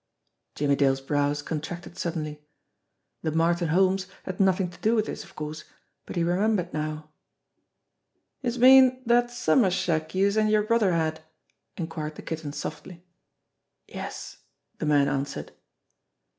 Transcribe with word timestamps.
Jimmie 0.55 0.75
Dale's 0.77 0.99
brows 0.99 1.43
contracted 1.43 1.95
suddenly. 1.95 2.41
The 3.21 3.31
Martin 3.31 3.67
Holmes 3.67 4.07
had 4.23 4.39
nothing 4.39 4.71
to 4.71 4.79
do 4.81 4.95
with 4.95 5.05
this, 5.05 5.23
of 5.23 5.35
course; 5.35 5.63
but 6.07 6.15
he 6.15 6.23
re 6.23 6.37
membered 6.39 6.73
now 6.73 7.11
"Youse 8.41 8.57
mean 8.57 9.03
dat 9.05 9.29
summer 9.29 9.69
shack 9.69 10.15
youse 10.15 10.37
an' 10.37 10.47
yer 10.47 10.63
brother 10.63 10.93
had?" 10.93 11.21
inquired 11.77 12.15
the 12.15 12.23
Kitten 12.23 12.51
softly. 12.51 13.05
"Yes," 13.87 14.37
the 14.79 14.87
man 14.87 15.07
answered. 15.07 15.51